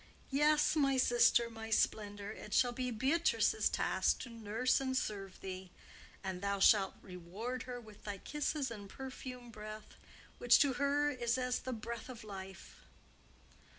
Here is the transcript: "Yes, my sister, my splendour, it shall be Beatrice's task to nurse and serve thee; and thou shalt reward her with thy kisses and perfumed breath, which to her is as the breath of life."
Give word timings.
"Yes, 0.31 0.75
my 0.75 0.97
sister, 0.97 1.47
my 1.47 1.69
splendour, 1.69 2.31
it 2.31 2.55
shall 2.55 2.71
be 2.71 2.89
Beatrice's 2.89 3.69
task 3.69 4.17
to 4.23 4.29
nurse 4.31 4.81
and 4.81 4.97
serve 4.97 5.39
thee; 5.41 5.69
and 6.23 6.41
thou 6.41 6.57
shalt 6.59 6.95
reward 7.03 7.61
her 7.69 7.79
with 7.79 8.03
thy 8.03 8.17
kisses 8.17 8.71
and 8.71 8.89
perfumed 8.89 9.51
breath, 9.51 9.93
which 10.39 10.57
to 10.57 10.73
her 10.81 11.11
is 11.11 11.37
as 11.37 11.59
the 11.59 11.71
breath 11.73 12.09
of 12.09 12.23
life." 12.23 12.77